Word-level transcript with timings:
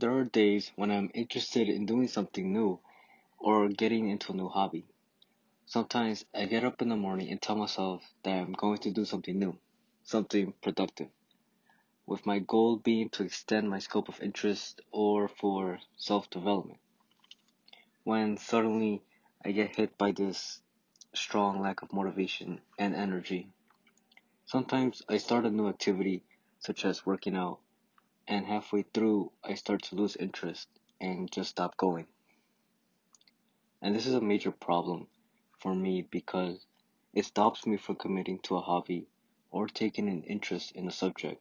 There 0.00 0.16
are 0.16 0.22
days 0.22 0.70
when 0.76 0.92
I'm 0.92 1.10
interested 1.12 1.68
in 1.68 1.84
doing 1.84 2.06
something 2.06 2.52
new 2.52 2.78
or 3.36 3.68
getting 3.68 4.08
into 4.08 4.30
a 4.30 4.36
new 4.36 4.48
hobby. 4.48 4.86
Sometimes 5.66 6.24
I 6.32 6.46
get 6.46 6.62
up 6.62 6.80
in 6.80 6.88
the 6.88 6.94
morning 6.94 7.30
and 7.30 7.42
tell 7.42 7.56
myself 7.56 8.04
that 8.22 8.30
I'm 8.30 8.52
going 8.52 8.78
to 8.78 8.92
do 8.92 9.04
something 9.04 9.36
new, 9.36 9.58
something 10.04 10.54
productive, 10.62 11.08
with 12.06 12.26
my 12.26 12.38
goal 12.38 12.76
being 12.76 13.08
to 13.10 13.24
extend 13.24 13.68
my 13.68 13.80
scope 13.80 14.08
of 14.08 14.22
interest 14.22 14.80
or 14.92 15.26
for 15.26 15.80
self 15.96 16.30
development. 16.30 16.78
When 18.04 18.36
suddenly 18.36 19.02
I 19.44 19.50
get 19.50 19.74
hit 19.74 19.98
by 19.98 20.12
this 20.12 20.60
strong 21.12 21.60
lack 21.60 21.82
of 21.82 21.92
motivation 21.92 22.60
and 22.78 22.94
energy. 22.94 23.48
Sometimes 24.46 25.02
I 25.08 25.16
start 25.16 25.44
a 25.44 25.50
new 25.50 25.66
activity, 25.66 26.22
such 26.60 26.84
as 26.84 27.04
working 27.04 27.34
out, 27.34 27.58
and 28.28 28.46
halfway 28.46 28.82
through 28.82 29.32
I 29.42 29.54
start 29.54 29.84
to 29.84 29.94
lose 29.94 30.14
interest 30.14 30.68
and 31.00 31.32
just 31.32 31.48
stop 31.48 31.78
going. 31.78 32.06
And 33.80 33.94
this 33.94 34.06
is 34.06 34.14
a 34.14 34.20
major 34.20 34.50
problem 34.50 35.06
for 35.58 35.74
me 35.74 36.02
because 36.02 36.66
it 37.14 37.24
stops 37.24 37.66
me 37.66 37.78
from 37.78 37.96
committing 37.96 38.38
to 38.40 38.56
a 38.56 38.60
hobby 38.60 39.06
or 39.50 39.66
taking 39.66 40.08
an 40.08 40.24
interest 40.24 40.72
in 40.72 40.86
a 40.86 40.90
subject. 40.90 41.40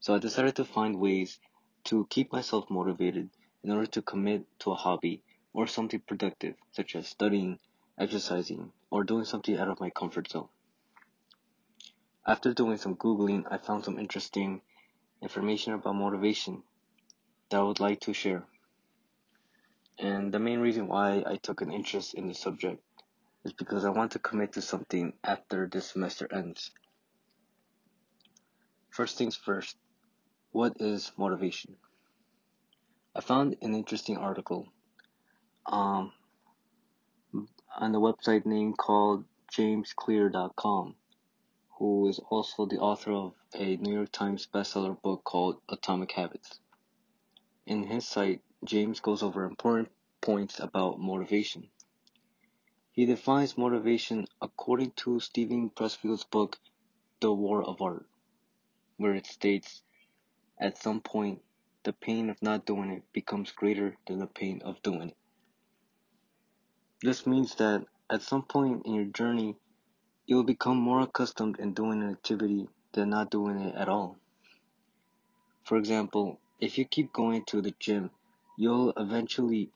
So 0.00 0.14
I 0.14 0.18
decided 0.18 0.56
to 0.56 0.64
find 0.64 0.98
ways 0.98 1.38
to 1.84 2.06
keep 2.08 2.32
myself 2.32 2.70
motivated 2.70 3.28
in 3.62 3.70
order 3.70 3.86
to 3.86 4.02
commit 4.02 4.46
to 4.60 4.72
a 4.72 4.76
hobby 4.76 5.22
or 5.52 5.66
something 5.66 6.00
productive, 6.00 6.54
such 6.72 6.96
as 6.96 7.06
studying, 7.06 7.58
exercising, 7.98 8.72
or 8.90 9.04
doing 9.04 9.24
something 9.24 9.58
out 9.58 9.68
of 9.68 9.80
my 9.80 9.90
comfort 9.90 10.30
zone. 10.30 10.48
After 12.26 12.54
doing 12.54 12.78
some 12.78 12.96
Googling, 12.96 13.44
I 13.50 13.58
found 13.58 13.84
some 13.84 13.98
interesting 13.98 14.62
information 15.26 15.72
about 15.72 15.96
motivation 15.96 16.62
that 17.50 17.58
I 17.58 17.62
would 17.64 17.80
like 17.80 18.00
to 18.02 18.12
share. 18.12 18.44
And 19.98 20.32
the 20.32 20.38
main 20.38 20.60
reason 20.60 20.86
why 20.86 21.24
I 21.26 21.34
took 21.36 21.62
an 21.62 21.72
interest 21.72 22.14
in 22.14 22.28
the 22.28 22.34
subject 22.34 22.80
is 23.44 23.52
because 23.52 23.84
I 23.84 23.90
want 23.90 24.12
to 24.12 24.20
commit 24.20 24.52
to 24.52 24.62
something 24.62 25.14
after 25.24 25.66
this 25.66 25.90
semester 25.90 26.28
ends. 26.32 26.70
First 28.90 29.18
things 29.18 29.34
first, 29.34 29.76
what 30.52 30.74
is 30.78 31.10
motivation? 31.16 31.74
I 33.16 33.20
found 33.20 33.56
an 33.62 33.74
interesting 33.74 34.18
article 34.18 34.68
um, 35.66 36.12
on 37.76 37.90
the 37.90 38.00
website 38.00 38.46
name 38.46 38.74
called 38.74 39.24
jamesclear.com, 39.52 40.94
who 41.78 42.08
is 42.08 42.18
also 42.30 42.64
the 42.64 42.78
author 42.78 43.12
of 43.12 43.34
a 43.54 43.76
New 43.76 43.92
York 43.92 44.10
Times 44.10 44.46
bestseller 44.46 45.00
book 45.02 45.24
called 45.24 45.60
Atomic 45.68 46.12
Habits. 46.12 46.58
In 47.66 47.84
his 47.84 48.08
site, 48.08 48.40
James 48.64 49.00
goes 49.00 49.22
over 49.22 49.44
important 49.44 49.90
points 50.20 50.58
about 50.58 50.98
motivation. 50.98 51.68
He 52.92 53.04
defines 53.04 53.58
motivation 53.58 54.26
according 54.40 54.92
to 54.92 55.20
Steven 55.20 55.68
Pressfield's 55.68 56.24
book, 56.24 56.58
The 57.20 57.32
War 57.32 57.62
of 57.62 57.82
Art, 57.82 58.06
where 58.96 59.14
it 59.14 59.26
states, 59.26 59.82
at 60.58 60.78
some 60.78 61.00
point, 61.02 61.42
the 61.82 61.92
pain 61.92 62.30
of 62.30 62.40
not 62.40 62.64
doing 62.64 62.90
it 62.90 63.12
becomes 63.12 63.52
greater 63.52 63.96
than 64.06 64.18
the 64.18 64.26
pain 64.26 64.62
of 64.64 64.82
doing 64.82 65.10
it. 65.10 65.16
This 67.02 67.26
means 67.26 67.54
that 67.56 67.84
at 68.08 68.22
some 68.22 68.42
point 68.42 68.86
in 68.86 68.94
your 68.94 69.04
journey, 69.04 69.56
you 70.26 70.34
will 70.34 70.42
become 70.42 70.76
more 70.76 71.00
accustomed 71.00 71.58
in 71.60 71.72
doing 71.72 72.02
an 72.02 72.10
activity 72.10 72.68
than 72.92 73.10
not 73.10 73.30
doing 73.30 73.60
it 73.60 73.74
at 73.76 73.88
all. 73.88 74.16
For 75.62 75.78
example, 75.78 76.40
if 76.60 76.78
you 76.78 76.84
keep 76.84 77.12
going 77.12 77.44
to 77.46 77.60
the 77.60 77.74
gym, 77.78 78.10
you'll 78.56 78.92
eventually 78.96 79.70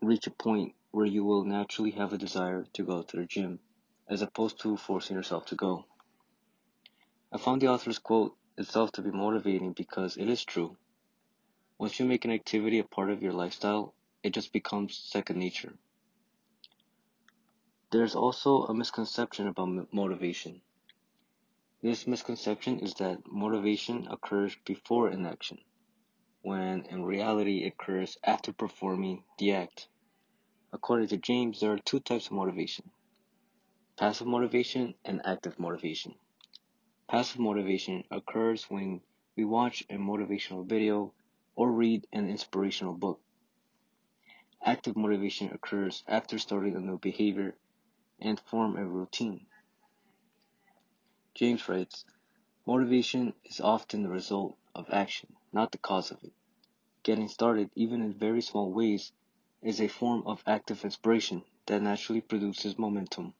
reach 0.00 0.26
a 0.26 0.30
point 0.30 0.74
where 0.90 1.06
you 1.06 1.22
will 1.22 1.44
naturally 1.44 1.90
have 1.90 2.14
a 2.14 2.18
desire 2.18 2.64
to 2.72 2.82
go 2.82 3.02
to 3.02 3.16
the 3.16 3.26
gym, 3.26 3.58
as 4.08 4.22
opposed 4.22 4.58
to 4.60 4.76
forcing 4.76 5.16
yourself 5.16 5.44
to 5.46 5.54
go. 5.54 5.84
I 7.30 7.36
found 7.36 7.60
the 7.60 7.68
author's 7.68 7.98
quote 7.98 8.34
itself 8.56 8.92
to 8.92 9.02
be 9.02 9.10
motivating 9.10 9.72
because 9.72 10.16
it 10.16 10.30
is 10.30 10.44
true. 10.44 10.76
Once 11.78 12.00
you 12.00 12.06
make 12.06 12.24
an 12.24 12.30
activity 12.30 12.78
a 12.78 12.84
part 12.84 13.10
of 13.10 13.22
your 13.22 13.34
lifestyle, 13.34 13.92
it 14.22 14.32
just 14.32 14.52
becomes 14.52 14.96
second 14.96 15.38
nature. 15.38 15.74
There's 17.90 18.14
also 18.14 18.64
a 18.64 18.74
misconception 18.74 19.46
about 19.46 19.94
motivation. 19.94 20.60
This 21.80 22.06
misconception 22.06 22.80
is 22.80 22.92
that 22.94 23.26
motivation 23.26 24.06
occurs 24.08 24.54
before 24.66 25.08
an 25.08 25.24
action 25.24 25.58
when 26.42 26.84
in 26.84 27.02
reality 27.06 27.64
it 27.64 27.72
occurs 27.72 28.18
after 28.22 28.52
performing 28.52 29.24
the 29.38 29.52
act. 29.52 29.88
According 30.70 31.08
to 31.08 31.16
James, 31.16 31.60
there 31.60 31.72
are 31.72 31.78
two 31.78 32.00
types 32.00 32.26
of 32.26 32.32
motivation 32.32 32.90
passive 33.96 34.26
motivation 34.26 34.94
and 35.06 35.24
active 35.24 35.58
motivation. 35.58 36.14
Passive 37.08 37.40
motivation 37.40 38.04
occurs 38.10 38.64
when 38.64 39.00
we 39.34 39.46
watch 39.46 39.82
a 39.88 39.94
motivational 39.94 40.68
video 40.68 41.14
or 41.56 41.72
read 41.72 42.06
an 42.12 42.28
inspirational 42.28 42.92
book. 42.92 43.18
Active 44.62 44.94
motivation 44.94 45.50
occurs 45.54 46.04
after 46.06 46.38
starting 46.38 46.76
a 46.76 46.80
new 46.80 46.98
behavior 46.98 47.56
and 48.20 48.40
form 48.40 48.76
a 48.76 48.84
routine. 48.84 49.46
James 51.34 51.68
writes, 51.68 52.04
Motivation 52.66 53.32
is 53.44 53.60
often 53.60 54.02
the 54.02 54.08
result 54.08 54.56
of 54.74 54.90
action, 54.90 55.34
not 55.52 55.72
the 55.72 55.78
cause 55.78 56.10
of 56.10 56.22
it. 56.24 56.32
Getting 57.02 57.28
started, 57.28 57.70
even 57.74 58.02
in 58.02 58.12
very 58.12 58.42
small 58.42 58.72
ways, 58.72 59.12
is 59.62 59.80
a 59.80 59.88
form 59.88 60.22
of 60.26 60.42
active 60.46 60.84
inspiration 60.84 61.44
that 61.66 61.82
naturally 61.82 62.20
produces 62.20 62.78
momentum. 62.78 63.34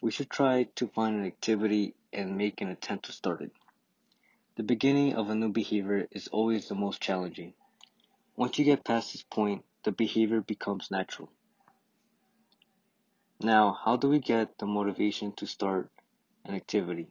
We 0.00 0.10
should 0.10 0.30
try 0.30 0.64
to 0.76 0.86
find 0.86 1.16
an 1.16 1.26
activity 1.26 1.94
and 2.12 2.36
make 2.36 2.60
an 2.60 2.68
attempt 2.68 3.06
to 3.06 3.12
start 3.12 3.40
it. 3.40 3.52
The 4.56 4.62
beginning 4.62 5.14
of 5.14 5.30
a 5.30 5.34
new 5.34 5.50
behavior 5.50 6.08
is 6.10 6.28
always 6.28 6.68
the 6.68 6.74
most 6.74 7.00
challenging. 7.00 7.54
Once 8.36 8.58
you 8.58 8.64
get 8.64 8.84
past 8.84 9.12
this 9.12 9.22
point, 9.22 9.64
the 9.82 9.92
behavior 9.92 10.40
becomes 10.40 10.90
natural. 10.90 11.30
Now, 13.40 13.78
how 13.84 13.96
do 13.96 14.08
we 14.08 14.18
get 14.18 14.58
the 14.58 14.66
motivation 14.66 15.30
to 15.36 15.46
start 15.46 15.92
an 16.44 16.56
activity? 16.56 17.06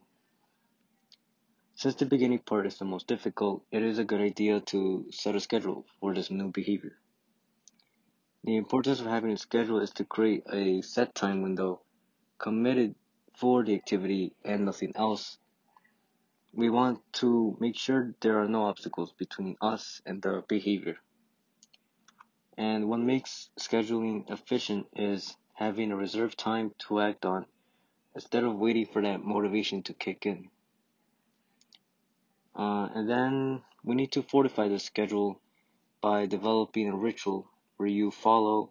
Since 1.74 1.94
the 1.94 2.04
beginning 2.04 2.40
part 2.40 2.66
is 2.66 2.76
the 2.76 2.84
most 2.84 3.06
difficult, 3.06 3.64
it 3.70 3.82
is 3.82 3.98
a 3.98 4.04
good 4.04 4.20
idea 4.20 4.60
to 4.60 5.06
set 5.10 5.36
a 5.36 5.40
schedule 5.40 5.86
for 5.98 6.12
this 6.12 6.30
new 6.30 6.50
behavior. 6.50 6.98
The 8.44 8.56
importance 8.56 9.00
of 9.00 9.06
having 9.06 9.30
a 9.30 9.38
schedule 9.38 9.80
is 9.80 9.90
to 9.92 10.04
create 10.04 10.42
a 10.52 10.82
set 10.82 11.14
time 11.14 11.40
window 11.40 11.80
committed 12.36 12.94
for 13.34 13.64
the 13.64 13.74
activity 13.74 14.34
and 14.44 14.66
nothing 14.66 14.92
else. 14.96 15.38
We 16.52 16.68
want 16.68 17.00
to 17.20 17.56
make 17.58 17.76
sure 17.78 18.14
there 18.20 18.38
are 18.38 18.48
no 18.48 18.64
obstacles 18.64 19.14
between 19.14 19.56
us 19.62 20.02
and 20.04 20.20
the 20.20 20.44
behavior. 20.46 20.98
And 22.58 22.90
what 22.90 23.00
makes 23.00 23.48
scheduling 23.58 24.30
efficient 24.30 24.88
is 24.94 25.34
having 25.58 25.90
a 25.90 25.96
reserved 25.96 26.38
time 26.38 26.72
to 26.78 27.00
act 27.00 27.24
on 27.24 27.44
instead 28.14 28.44
of 28.44 28.54
waiting 28.54 28.86
for 28.86 29.02
that 29.02 29.24
motivation 29.24 29.82
to 29.82 29.92
kick 29.92 30.24
in. 30.24 30.48
Uh, 32.54 32.88
and 32.94 33.10
then 33.10 33.60
we 33.82 33.96
need 33.96 34.12
to 34.12 34.22
fortify 34.22 34.68
the 34.68 34.78
schedule 34.78 35.40
by 36.00 36.26
developing 36.26 36.88
a 36.88 36.96
ritual 36.96 37.50
where 37.76 37.88
you 37.88 38.12
follow 38.12 38.70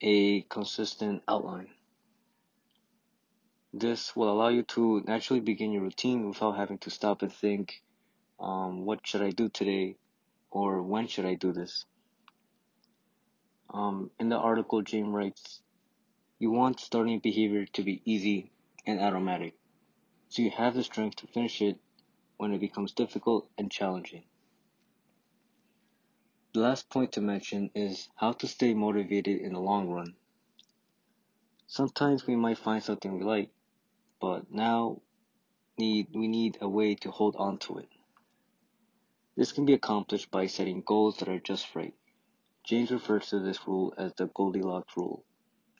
a 0.00 0.42
consistent 0.42 1.22
outline. 1.28 1.68
This 3.72 4.16
will 4.16 4.32
allow 4.32 4.48
you 4.48 4.64
to 4.74 5.04
naturally 5.06 5.40
begin 5.40 5.70
your 5.70 5.82
routine 5.82 6.28
without 6.28 6.56
having 6.56 6.78
to 6.78 6.90
stop 6.90 7.22
and 7.22 7.32
think, 7.32 7.80
um, 8.40 8.84
what 8.84 9.06
should 9.06 9.22
I 9.22 9.30
do 9.30 9.48
today? 9.48 9.96
Or 10.50 10.82
when 10.82 11.06
should 11.06 11.26
I 11.26 11.34
do 11.34 11.52
this? 11.52 11.84
Um, 13.72 14.10
in 14.18 14.28
the 14.28 14.36
article, 14.36 14.82
James 14.82 15.08
writes, 15.08 15.60
you 16.44 16.50
want 16.50 16.78
starting 16.78 17.20
behavior 17.20 17.64
to 17.64 17.82
be 17.82 18.02
easy 18.04 18.52
and 18.84 19.00
automatic, 19.00 19.54
so 20.28 20.42
you 20.42 20.50
have 20.50 20.74
the 20.74 20.84
strength 20.84 21.16
to 21.16 21.26
finish 21.26 21.62
it 21.62 21.78
when 22.36 22.52
it 22.52 22.60
becomes 22.60 22.92
difficult 22.92 23.48
and 23.56 23.70
challenging. 23.70 24.24
The 26.52 26.60
last 26.60 26.90
point 26.90 27.12
to 27.12 27.22
mention 27.22 27.70
is 27.74 28.10
how 28.16 28.32
to 28.32 28.46
stay 28.46 28.74
motivated 28.74 29.40
in 29.40 29.54
the 29.54 29.58
long 29.58 29.88
run. 29.88 30.16
Sometimes 31.66 32.26
we 32.26 32.36
might 32.36 32.58
find 32.58 32.82
something 32.82 33.16
we 33.16 33.24
like, 33.24 33.50
but 34.20 34.52
now 34.52 35.00
need 35.78 36.08
we 36.12 36.28
need 36.28 36.58
a 36.60 36.68
way 36.68 36.94
to 36.96 37.10
hold 37.10 37.36
on 37.36 37.56
to 37.60 37.78
it. 37.78 37.88
This 39.34 39.52
can 39.52 39.64
be 39.64 39.72
accomplished 39.72 40.30
by 40.30 40.46
setting 40.46 40.82
goals 40.82 41.16
that 41.16 41.28
are 41.30 41.40
just 41.40 41.74
right. 41.74 41.94
James 42.64 42.90
refers 42.90 43.30
to 43.30 43.38
this 43.38 43.66
rule 43.66 43.94
as 43.96 44.12
the 44.18 44.26
Goldilocks 44.26 44.94
rule, 44.94 45.24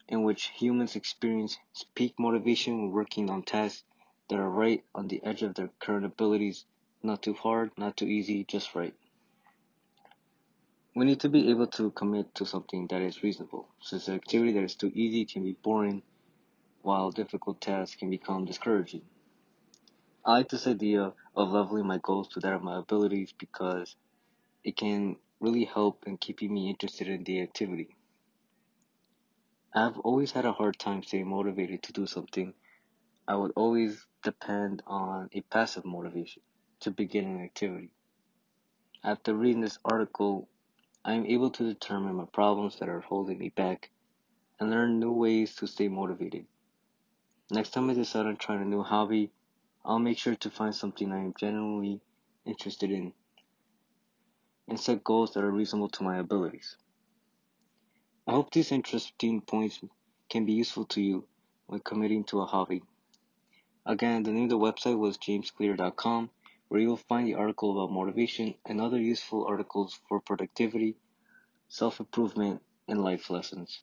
in 0.08 0.22
which 0.22 0.50
humans 0.50 0.96
experience 0.96 1.58
peak 1.94 2.14
motivation 2.18 2.82
when 2.82 2.92
working 2.92 3.30
on 3.30 3.42
tasks 3.42 3.84
that 4.28 4.38
are 4.38 4.50
right 4.50 4.84
on 4.94 5.08
the 5.08 5.22
edge 5.24 5.42
of 5.42 5.54
their 5.54 5.70
current 5.78 6.04
abilities, 6.04 6.66
not 7.02 7.22
too 7.22 7.34
hard, 7.34 7.70
not 7.76 7.96
too 7.96 8.06
easy, 8.06 8.44
just 8.44 8.74
right. 8.74 8.94
We 10.94 11.04
need 11.04 11.20
to 11.20 11.28
be 11.28 11.50
able 11.50 11.66
to 11.68 11.90
commit 11.90 12.34
to 12.36 12.46
something 12.46 12.86
that 12.88 13.02
is 13.02 13.22
reasonable, 13.22 13.68
since 13.80 14.08
an 14.08 14.14
activity 14.14 14.52
that 14.52 14.62
is 14.62 14.76
too 14.76 14.92
easy 14.94 15.24
can 15.24 15.42
be 15.42 15.56
boring, 15.62 16.02
while 16.82 17.10
difficult 17.10 17.60
tasks 17.60 17.96
can 17.96 18.10
become 18.10 18.44
discouraging. 18.44 19.02
I 20.24 20.32
like 20.32 20.48
this 20.48 20.66
idea 20.66 21.12
of 21.36 21.50
leveling 21.50 21.86
my 21.86 21.98
goals 21.98 22.28
to 22.28 22.40
that 22.40 22.52
of 22.52 22.62
my 22.62 22.78
abilities 22.78 23.34
because 23.36 23.96
it 24.62 24.76
can 24.76 25.16
really 25.40 25.64
help 25.64 26.04
in 26.06 26.16
keeping 26.16 26.54
me 26.54 26.70
interested 26.70 27.08
in 27.08 27.24
the 27.24 27.42
activity. 27.42 27.88
I've 29.76 29.98
always 29.98 30.30
had 30.30 30.44
a 30.44 30.52
hard 30.52 30.78
time 30.78 31.02
staying 31.02 31.26
motivated 31.26 31.82
to 31.82 31.92
do 31.92 32.06
something. 32.06 32.54
I 33.26 33.34
would 33.34 33.50
always 33.56 34.06
depend 34.22 34.84
on 34.86 35.28
a 35.32 35.40
passive 35.40 35.84
motivation 35.84 36.42
to 36.80 36.92
begin 36.92 37.24
an 37.24 37.42
activity. 37.42 37.90
After 39.02 39.34
reading 39.34 39.62
this 39.62 39.80
article, 39.84 40.48
I 41.04 41.14
am 41.14 41.26
able 41.26 41.50
to 41.50 41.64
determine 41.64 42.14
my 42.14 42.26
problems 42.26 42.76
that 42.78 42.88
are 42.88 43.00
holding 43.00 43.38
me 43.38 43.48
back 43.48 43.90
and 44.60 44.70
learn 44.70 45.00
new 45.00 45.10
ways 45.10 45.56
to 45.56 45.66
stay 45.66 45.88
motivated. 45.88 46.46
Next 47.50 47.70
time 47.70 47.90
I 47.90 47.94
decide 47.94 48.26
on 48.26 48.36
trying 48.36 48.62
a 48.62 48.64
new 48.64 48.84
hobby, 48.84 49.32
I'll 49.84 49.98
make 49.98 50.18
sure 50.18 50.36
to 50.36 50.50
find 50.50 50.72
something 50.72 51.10
I 51.10 51.18
am 51.18 51.34
genuinely 51.36 52.00
interested 52.46 52.92
in 52.92 53.12
and 54.68 54.78
set 54.78 55.02
goals 55.02 55.34
that 55.34 55.42
are 55.42 55.50
reasonable 55.50 55.88
to 55.88 56.04
my 56.04 56.18
abilities. 56.18 56.76
I 58.26 58.32
hope 58.32 58.50
these 58.52 58.72
interesting 58.72 59.42
points 59.42 59.80
can 60.30 60.46
be 60.46 60.54
useful 60.54 60.86
to 60.86 61.02
you 61.02 61.28
when 61.66 61.80
committing 61.80 62.24
to 62.24 62.40
a 62.40 62.46
hobby. 62.46 62.82
Again, 63.84 64.22
the 64.22 64.32
name 64.32 64.44
of 64.44 64.50
the 64.50 64.58
website 64.58 64.98
was 64.98 65.18
jamesclear.com, 65.18 66.30
where 66.68 66.80
you'll 66.80 66.96
find 66.96 67.26
the 67.28 67.34
article 67.34 67.72
about 67.72 67.92
motivation 67.92 68.54
and 68.64 68.80
other 68.80 68.98
useful 68.98 69.46
articles 69.46 70.00
for 70.08 70.20
productivity, 70.20 70.96
self 71.68 72.00
improvement, 72.00 72.62
and 72.88 73.04
life 73.04 73.28
lessons. 73.28 73.82